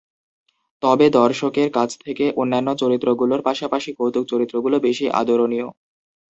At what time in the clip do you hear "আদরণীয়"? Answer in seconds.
5.19-5.67